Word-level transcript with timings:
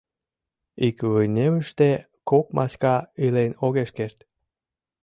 Ик 0.87 0.97
вынемыште 1.13 1.89
кок 2.29 2.45
маска 2.57 2.95
илен 3.23 3.51
огеш 3.65 3.89
керт. 3.97 4.17